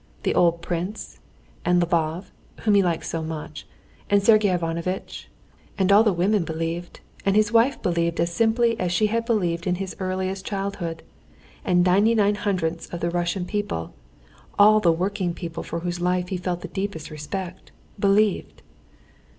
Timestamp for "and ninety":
11.63-12.15